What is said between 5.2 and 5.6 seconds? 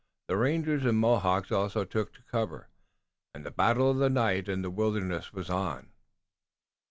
was